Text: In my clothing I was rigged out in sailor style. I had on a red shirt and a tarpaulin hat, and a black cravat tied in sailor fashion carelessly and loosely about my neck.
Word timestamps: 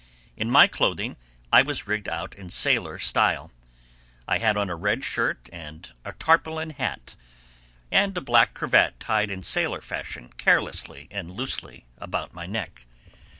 In 0.35 0.49
my 0.49 0.65
clothing 0.65 1.15
I 1.53 1.61
was 1.61 1.85
rigged 1.87 2.09
out 2.09 2.33
in 2.33 2.49
sailor 2.49 2.97
style. 2.97 3.51
I 4.27 4.39
had 4.39 4.57
on 4.57 4.67
a 4.67 4.75
red 4.75 5.03
shirt 5.03 5.47
and 5.53 5.93
a 6.03 6.11
tarpaulin 6.13 6.71
hat, 6.71 7.15
and 7.91 8.17
a 8.17 8.21
black 8.21 8.55
cravat 8.55 8.99
tied 8.99 9.29
in 9.29 9.43
sailor 9.43 9.79
fashion 9.79 10.33
carelessly 10.37 11.07
and 11.11 11.29
loosely 11.29 11.85
about 11.99 12.33
my 12.33 12.47
neck. 12.47 12.87